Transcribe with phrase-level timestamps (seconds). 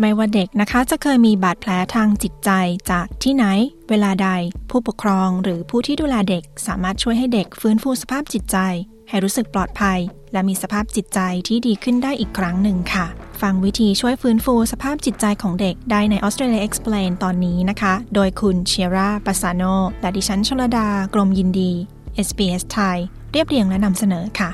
[0.00, 2.50] ไม่ว่าเด็กนะคะจะเคยมีบาดแผลทางจิตใจ
[2.90, 3.44] จากที่ไหน
[3.88, 4.28] เวลาใด
[4.70, 8.56] ผู้ปกครองหรือผู้ที่ดูแลเด็กสามารถช่วยให้เด็กฟื้นฟูสภาพจิตใจ
[9.08, 9.98] ให้รู้สึกปลอดภัย
[10.32, 13.06] และมีสภาพจิตใจที่ดีขึ้นได้อีกครั้งหนึ่งค่ะ
[13.42, 19.62] ฟังวิธีช่วยฟื้นฟูสภาพจิตใจของเด็กได้ใน Australia Explain ตอนนี้นะคะ โดยคุณเชียร่าปัสาโน
[20.00, 21.72] และดิฉันชลดากรมยินดี
[22.26, 22.98] SBS ไทย
[23.32, 24.50] เรียบเรียงและนำเสนอค่ะ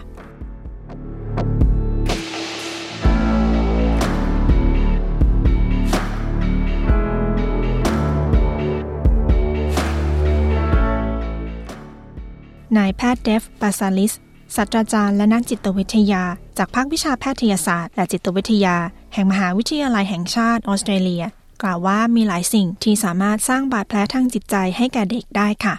[12.79, 14.13] นายแพทย์เดฟปาซาลิส
[14.55, 16.23] ศาสตราจารย์และนักจิตวิทยา
[16.59, 18.77] จากภาควิชาแพทยศาสตร์และจิตวิทยา
[19.15, 21.25] แห่งมหาวิทยาลัยแห่งชาติออสเตรเลีย
[21.63, 25.77] กล่าวว่ามีหลายสิ่งที่สามารถสร้างบาดแผลทางจิตใจให้แก่เด็กได้ค่ะ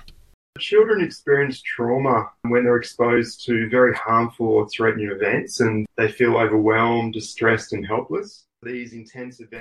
[0.69, 2.17] Children experience trauma
[2.51, 7.83] when they're exposed to very harmful or threatening events and they feel overwhelmed, distressed and
[7.93, 8.29] helpless.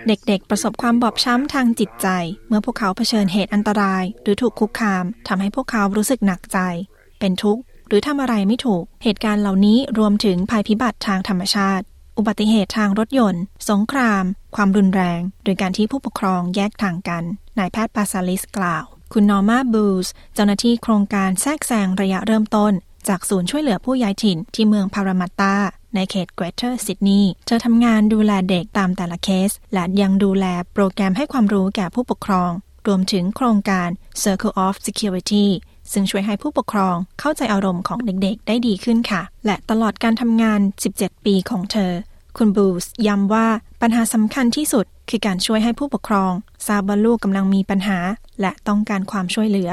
[0.08, 2.08] เด็กๆ ประสบความบอบช้ำทางจิตใจ
[2.48, 6.58] เมื่อพวกเขาเผชิญเหตุอันตราย หรือถูกคุกคามทำให้พวกเขารู้สึกหนักใจ
[7.24, 11.84] เป็นทุกข์ หรือทำอะไรไม่ถูก เหตุการณ์เหล่านี้รวมถึงภัยพิบัติทางธรรมชาติ
[12.18, 14.24] อุบัติเหตุทางรถยนต์ สงคราม
[14.56, 17.24] ความรุนแรง โดยการที่ผู้ปกครองแยกทางกัน
[17.58, 22.72] นายแพทย์ปาซาลิสกล่าว คุณนอร์มาบูสเจ้าหน้าที่โครงการแทรกแซงระยะเริ่มต้น
[23.08, 25.54] จากศูนย์ช่วยเหลือผู้ย้ายถิ่นที่เมืองพารามัตตา
[25.94, 32.50] ในเขตเกรเทอร์ซิดนีย์ เธอทำงานดูแลเด็กตามแต่ละเคส และยังดูแลโปรแกรมให้ความรู้แก่ผู้ปกครอง
[32.86, 33.88] รวมถึงโครงการ
[34.22, 35.46] Circle of Security
[35.92, 40.60] ซึ่งช่วยให้ผู้ปกครองเข้าใจอารมณ์ของเด็กๆ ได้ดีขึ้นค่ะ และตลอดการทำงาน
[40.94, 41.92] 17 ปีของเธอ
[42.36, 43.46] คุณบูสย้ำว่า
[43.82, 46.32] ปัญหาสำคัญที่สุด คือการช่วยให้ผู้ปกครอง
[46.68, 47.98] ทราบว่าลูกกำลังมีปัญหา
[48.40, 49.72] และต้องการความช่วยเหลือ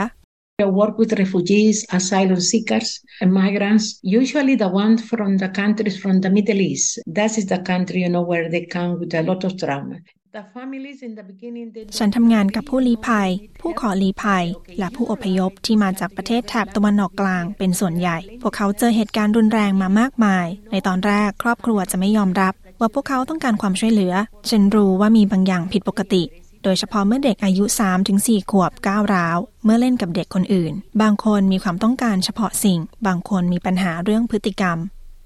[0.61, 2.89] I work with refugees, asylum seekers,
[3.21, 6.99] and migrants, usually the ones from the countries from the Middle East.
[7.07, 9.95] That is the country, you know, where they come with a lot of trauma.
[10.37, 13.29] The families in the beginning, they ฉันทำงานกับผู้ลี้ภัย
[13.61, 14.45] ผู้ขอลี้ภัย
[14.79, 24.13] และผู้อพยพที่มาจากประเทศแถบตะวันออกกลางเป็นส่วนใหญ่ พวกเขาเจอเหตุการณ์รุนแรงมามากมาย ในตอนแรกครอบครัวจะไม่ยอมรับ ว่าพวกเขาต้องการความช่วยเหลือ
[24.49, 26.23] ฉันรู้ว่ามีบางอย่างผิดปกติ
[26.63, 27.63] โดยเฉพาะเมื่อเด็กอายุ
[28.07, 34.77] 3-4 ขวบก้าวร้าว เมื่อเล่นกับเด็กคนอื่น บางคนมีความต้องการเฉพาะสิ่ง บางคนมีปัญหาเรื่องพฤติกรรม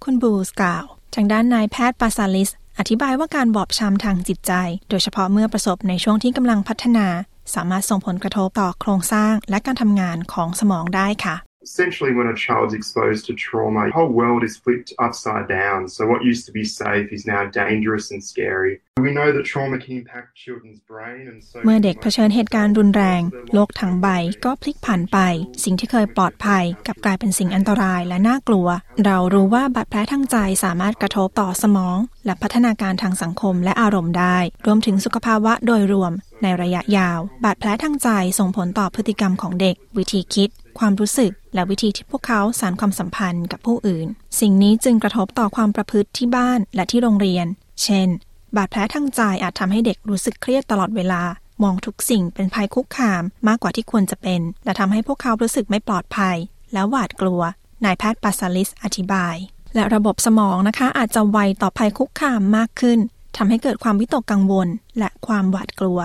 [0.03, 0.85] คุณบูสกล่าว
[1.15, 2.49] ทางด้านนายแพทย์ปาซาลิส
[2.79, 4.51] อธิบายว่าการบอบช้ำทางจิตใจ
[4.89, 7.07] โดยเฉพาะเมื่อประสบในช่วงที่กำลังพัฒนา
[7.55, 15.79] สามารถส่งผลกระทบต่อโครงสร้างและการทำงานของสมองได้ค่ะ Essentially, when a child's exposed to trauma, the whole world is flipped upside down.
[15.95, 18.73] So, what used to be safe is now dangerous and scary.
[19.05, 21.57] We know that trauma can impact children's brain and so.
[21.65, 23.21] เมื่อเด็กเผชิญเหตุการณ์รุนแรง
[23.53, 24.07] โลกทั้งใบ
[24.45, 25.17] ก็พลิกผันไป
[25.63, 28.67] สิ่งที่เคยปลอดภัยกลับกลายเป็นสิ่งอันตรายและน่ากลัว
[29.05, 36.11] เรารู้ว่าบาดแผลทางใจสามารถกระทบต่อสมอง และพัฒนาการทางสังคมและอารมณ์ได้ รวมถึงสุขภาวะโดยรวม
[36.43, 38.09] ในระยะยาว บาดแผลทางใจ
[38.39, 44.07] ส่งผลต่อพฤติกรรมของเด็ก วิธีคิด ความรู้สึก และวิธีที่พวกเขาสานความสัมพันธ์กับผู้อื่น
[44.39, 47.45] สิ่งนี้จึงกระทบต่อความประพฤติที่บ้านและที่โรงเรียน
[47.83, 48.07] เช่น
[48.55, 51.21] บาดแผลทางใจอาจทำให้เด็กรู้สึกเครียดตลอดเวลา
[51.63, 56.37] มองทุกสิ่งเป็นภัยคุกคามมากกว่าที่ควรจะเป็น และทำให้พวกเขารู้สึกไม่ปลอดภัย
[56.73, 57.41] และหวาดกลัว
[57.85, 59.35] นายแพทย์ปาซาลิสอธิบาย
[59.75, 62.99] และระบบสมองนะคะอาจจะไวต่อภัยคุกคามมากขึ้น
[63.37, 64.67] ทำให้เกิดความวิตกกังวล
[64.99, 65.99] และความหวาดกลัว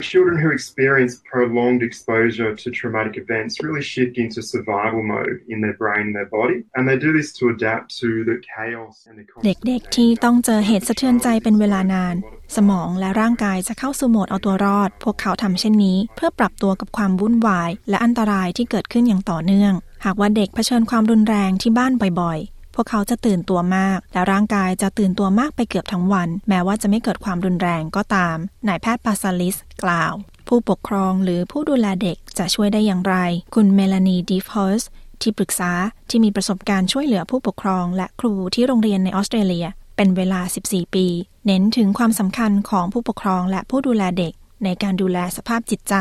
[0.00, 5.74] Children who experience prolonged exposure to traumatic events really shift into survival mode in their
[5.74, 9.24] brain and their body, and they do this to adapt to the chaos and the
[9.46, 12.16] เด็กๆ ที่ต้องเจอเหตุสะเทือนใจเป็นเวลานาน
[12.56, 19.72] สมองและร่างกายจะเข้าสู่โหมดเอาตัวรอด พวกเขาทำเช่นนี้ เพื่อปรับตัวกับความวุ่นวาย และอันตรายที่เกิดขึ้นอย่างต่อเนื่อง
[20.04, 22.38] หากว่าเด็กเผชิญความรุนแรงที่บ้านบ่อย
[22.74, 28.36] พวกเขาจะตื่นตัวมาก และร่างกายจะตื่นตัวมากไปเกือบทั้งวัน แม้ว่าจะไม่เกิดความรุนแรงก็ตาม
[28.68, 30.12] นายแพทย์ปาซาลิสกล่าว
[30.48, 33.16] ผู้ปกครองหรือผู้ดูแลเด็กจะช่วยได้อย่างไร
[33.54, 34.82] คุณเมลานีดีฟเฮส
[35.20, 35.72] ที่ปรึกษา
[36.08, 39.66] ที่มีประสบการณ์ช่วยเหลือผู้ปกครอง และครูที่โรงเรียนในออสเตรเลีย
[39.96, 41.06] เป็นเวลา 14 ปี
[41.46, 44.32] เน้นถึงความสำคัญของผู้ปกครองและผู้ดูแลเด็ก
[44.64, 45.94] ในการดูแลสภาพจิตใจ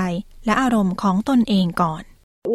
[0.45, 2.03] และอารมณ์ของตนเองก่อน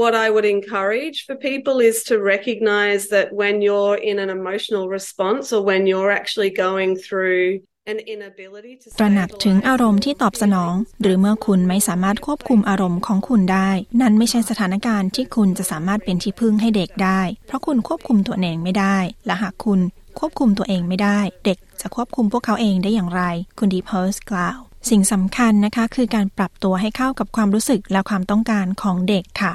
[0.02, 4.84] What I would encourage for people is to recognize that when you're in an emotional
[4.96, 7.44] response or when you're actually going through
[7.92, 13.70] an inability to ตระหนักถึงอารมณ์ที่ตอบสนอง หรือเมื่อคุณไม่สามารถควบคุมอารมณ์ของคุณได้
[14.00, 19.80] นั่นไม่ใช่สถานการณ์ที่คุณจะสามารถเป็นที่พึ่งให้เด็กได้ เพราะคุณควบคุมตัวเองไม่ได้ และหากคุณ
[20.18, 23.22] ควบคุมตัวเองไม่ได้ เด็กจะควบคุมพวกเขาเองได้อย่างไร
[23.58, 24.58] คุณดีเพิร์สกล่าว
[24.90, 29.54] สิ่งสำคัญนะคะคือการปรับตัวให้เข้ากับความรู้สึกและความต้องการของเด็กค่ะ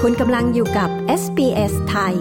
[0.00, 0.90] คุณกำลังอยู่กับ
[1.20, 2.16] SBS ไทย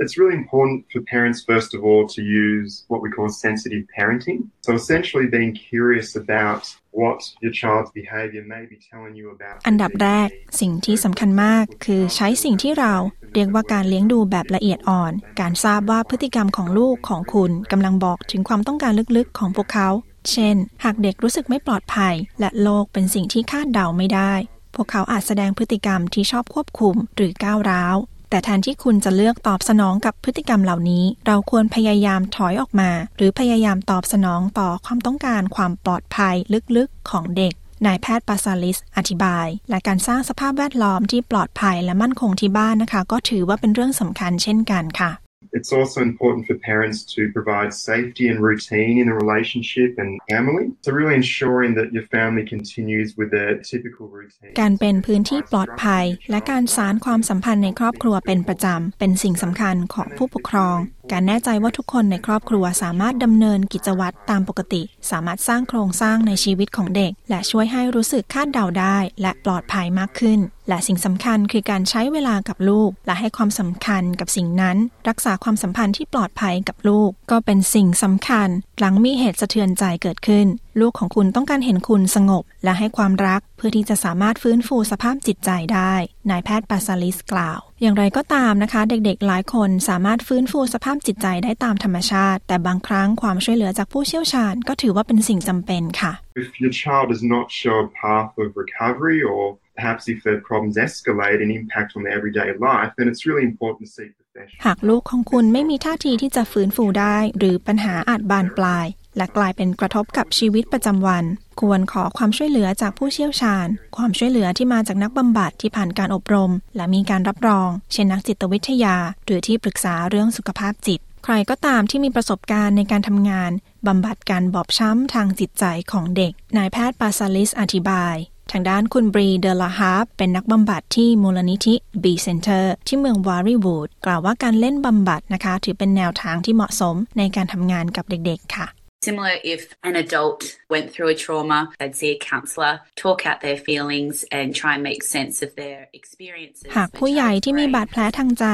[0.00, 4.40] It's really important for parents, first of all, to use what we call sensitive parenting.
[4.60, 6.62] So essentially being curious about
[6.92, 9.56] what your child's behavior may be telling you about.
[9.68, 10.28] อันดับแรก
[10.60, 12.94] สิ่งที่สำคัญมากคือใช้สิ่งที่เรา
[13.34, 19.88] เรียกว่าการเลี้ยงดูแบบละเอียดอ่อน การทราบว่าพฤติกรรมของลูกของคุณกำลังบอกถึงความต้องการลึกๆของพวกเขา
[20.32, 24.32] เช่น หากเด็กรู้สึกไม่ปลอดภัย และโลกเป็นสิ่งที่คาดเดาไม่ได้
[24.74, 27.96] พวกเขาอาจแสดงพฤติกรรมที่ชอบควบคุมหรือก้าวร้าว
[28.30, 36.34] แต่แทนที่คุณจะเลือกตอบสนองกับพฤติกรรมเหล่านี้ เราควรพยายามถอยออกมา หรือพยายามตอบสนองต่อความต้องการความปลอดภัย
[36.76, 37.54] ลึกๆของเด็ก
[37.86, 45.10] นายแพทย์ปาซาลิส อธิบาย และการสร้างสภาพแวดล้อมที่ปลอดภัยและมั่นคงที่บ้านนะคะ ก็ถือว่าเป็นเรื่องสำคัญเช่นกันค่ะ
[45.52, 50.64] It's also important for parents to provide safety and routine in the relationship and family.
[50.84, 54.52] So really ensuring that your family continues with their typical routine.
[54.60, 60.78] การเป็นพื้นที่ปลอดภัย และการสานความสัมพันธ์ในครอบครัวเป็นประจำ เป็นสิ่งสำคัญของผู้ปกครอง
[61.12, 74.76] การแน่ใจว่าทุกคนในครอบครัวสามารถดำเนินกิจวัตรตามปกติ สามารถสร้างโครงสร้างในชีวิตของเด็ก และช่วยให้รู้สึกคาดเดาได้ และปลอดภัยมากขึ้น และสิ่งสำคัญคือการใช้เวลากับลูก และให้ความสำคัญกับสิ่งนั้น
[75.08, 80.46] รักษาความสัมพันธ์ที่ปลอดภัยกับลูก ก็เป็นสิ่งสำคัญ หลังมีเหตุสะเทือนใจเกิดขึ้น
[80.80, 85.94] ลูกของคุณต้องการเห็นคุณสงบและให้ความรัก เพื่อที่จะสามารถฟื้นฟูสภาพจิตใจได้
[86.30, 99.20] นายแพทย์ปาซาลิสกล่าว อย่างไรก็ตามนะคะ เด็กๆ หลายคนสามารถฟื้นฟูสภาพจิตใจได้ตามธรรมชาติ แต่บางครั้งความช่วยเหลือจากผู้เชี่ยวชาญก็ถือว่าเป็นสิ่งจำเป็นค่ะ If your child does not show a path of recovery
[99.32, 99.42] or
[99.76, 103.80] perhaps if their problems escalate and impact on their everyday life, then it's really important
[103.86, 108.86] to seek professional หากลูกของคุณไม่มีท่าทีที่จะฟื้นฟูได้ หรือปัญหาอาจบานปลาย
[109.18, 111.24] และกลายเป็นกระทบกับชีวิตประจำวัน
[111.60, 113.66] ควรขอความช่วยเหลือจากผู้เชี่ยวชาญ
[113.96, 123.50] ความช่วยเหลือที่มาจากนักบำบัดที่ผ่านการอบรม และมีการรับรอง เช่นนักจิตวิทยา หรือที่ปรึกษาเรื่องสุขภาพจิต ใครก็ตามที่มีประสบการณ์ในการทำงาน
[123.86, 128.16] บำบัดการบอบช้ำทางจิตใจของเด็ก นายแพทย์ปาซาลิสอธิบาย
[128.52, 138.66] ทางด้านคุณบรีเดลาฮาร์เป็นนักบำบัดที่มูลนิธิ B Center ที่เมืองวารีวูดกล่าวว่าการเล่นบำบัดนะคะ ถือเป็นแนวทางที่เหมาะสมในการทำงานกับเด็กๆค่ะ
[139.00, 143.56] Similar if an adult went through a trauma, they'd see a counsellor, talk out their
[143.56, 146.68] feelings and try and make sense of their experiences.
[146.76, 148.46] หากผู้ใหญ่ที่มีบาดแผลทางใจ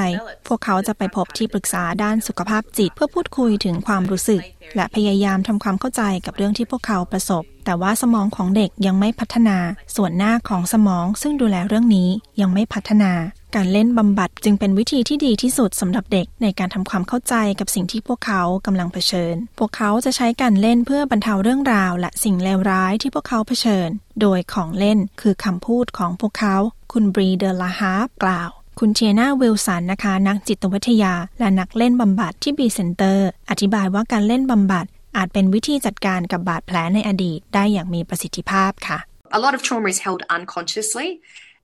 [0.46, 4.43] พวกเขาจะไปพบที่ปรึกษาด้านสุขภาพจิต เพื่อพูดคุยถึงความรู้สึก
[4.76, 9.58] และพยายามทำความเข้าใจกับเรื่องที่พวกเขาประสบ แต่ว่าสมองของเด็กยังไม่พัฒนา
[9.96, 12.08] ส่วนหน้าของสมองซึ่งดูแลเรื่องนี้
[12.41, 13.12] ยังไม่พัฒนา
[13.56, 23.89] การเล่นบำบัดจึงเป็นวิธีที่ดีที่สุดสำหรับเด็กในการทำความเข้าใจกับสิ่งที่พวกเขากำลังเผชิญ พวกเขาจะใช้การเล่นเพื่อบรรเทาเรื่องราว และสิ่งเลวร้ายที่พวกเขาเผชิญ
[24.21, 26.56] โดยของเล่นคือคำพูดของพวกเขา
[26.93, 38.99] คุณบรีเดลาฮาร์กล่าวคุณเทียนาวิลสันนะคะ นักจิตวิทยา และนักเล่นบำบัดที่บีเซนเตอร์ อธิบายว่าการเล่นบำบัดอาจเป็นวิธีจัดการกับบาดแผลในอดีตได้อย่างมีประสิทธิภาพค่ะ
[39.39, 41.08] A lot of trauma is held unconsciously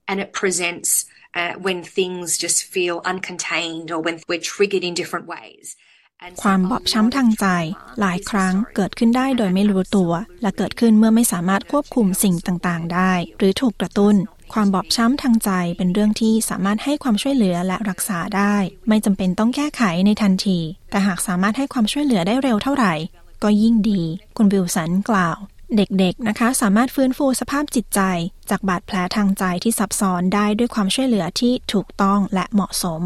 [0.08, 0.90] and it presents
[1.34, 5.66] uh, when things just feel uncontained or when we're triggered in different ways.
[6.24, 7.46] And so ความบอบช้ำทางใจ
[8.00, 14.16] หลายครั้งเกิดขึ้นได้โดยไม่รู้ตัว และเกิดขึ้นเมื่อไม่สามารถควบคุมสิ่งต่างๆ ได้ หรือถูกกระตุ้น
[14.52, 18.54] ความบอบช้ำทางใจเป็นเรื่องที่สามารถให้ความช่วยเหลือและรักษาได้
[18.88, 20.58] ไม่จำเป็นต้องแก้ไขในทันที
[20.90, 22.94] แต่หากสามารถให้ความช่วยเหลือได้เร็วเท่าไหร่
[23.42, 24.02] ก็ยิ่งดี
[24.36, 25.38] คุณวิลสันกล่าว
[25.76, 28.00] เด็กๆนะคะ สามารถฟื้นฟูสภาพจิตใจ
[28.50, 33.02] จากบาดแผลทางใจที่ซับซ้อนได้ด้วยความช่วยเหลือที่ถูกต้องและเหมาะสม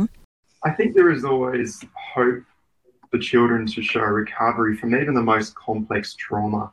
[0.69, 1.71] I think there is always
[2.15, 2.41] hope
[3.11, 6.65] for children to show recovery from even the most complex trauma,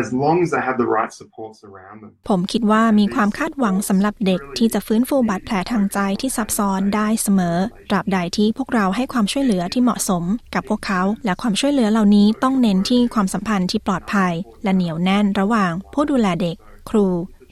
[0.00, 2.10] as long as they have the right supports around them.
[2.28, 7.56] ผมคิดว่ามีความคาดหวังสำหรับเด็กที่จะฟื้นฟูบาดแผลทางใจที่ซับซ้อนได้เสมอ
[7.90, 14.32] ตราบใดที่พวกเราให้ความช่วยเหลือที่เหมาะสมกับพวกเขา และความช่วยเหลือเหล่านี้ต้องเน้นที่ความสัมพันธ์ที่ปลอดภัย
[14.64, 16.56] และเหนียวแน่นระหว่าง ผู้ดูแลเด็ก
[16.90, 17.06] ครู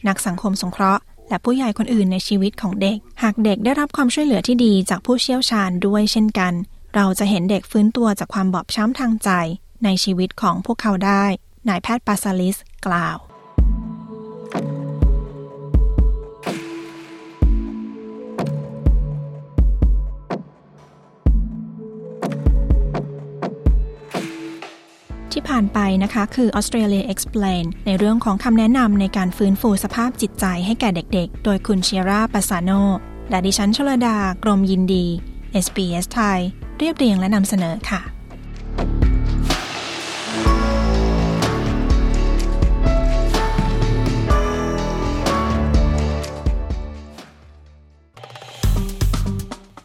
[0.09, 6.53] นักสังคมสงเคราะห์และผู้ใหญ่คนอื่นในชีวิตของเด็ก หากเด็กได้รับความช่วยเหลือที่ดีจากผู้เชี่ยวชาญด้วยเช่นกัน
[6.95, 9.31] เราจะเห็นเด็กฟื้นตัวจากความบอบช้ำทางใจ
[9.85, 11.25] ในชีวิตของพวกเขาได้
[11.69, 13.19] นายแพทย์ปาซาลิสกล่าว
[25.33, 32.71] ที่ผ่านไปนะคะคือ Australia Explain ในเรื่องของคำแนะนำในการฟื้นฟูสภาพจิตใจให้แก่เด็กๆ โดยคุณเชียร่าปาซาโน
[33.31, 35.07] และดิฉันชลดากรมยินดี
[35.65, 36.39] SBS ไทย
[36.79, 38.20] เรียบเรียงและนำเสนอค่ะ